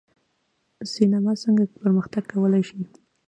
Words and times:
سینما 0.93 1.33
څنګه 1.43 1.63
پرمختګ 1.81 2.23
کولی 2.31 2.61
شي؟ 2.69 2.79